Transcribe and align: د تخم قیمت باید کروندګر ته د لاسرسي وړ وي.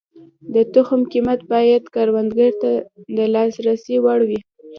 د 0.53 0.55
تخم 0.73 1.01
قیمت 1.11 1.39
باید 1.51 1.83
کروندګر 1.95 2.51
ته 2.61 2.71
د 3.15 3.17
لاسرسي 3.33 3.95
وړ 4.03 4.19
وي. 4.29 4.39